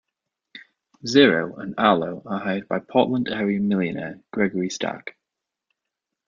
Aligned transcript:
Zero 1.05 1.57
and 1.57 1.75
Arlo 1.77 2.23
are 2.25 2.39
hired 2.39 2.67
by 2.67 2.79
Portland 2.79 3.27
area 3.29 3.59
millionaire 3.59 4.19
Gregory 4.31 4.71
Stark. 4.71 5.15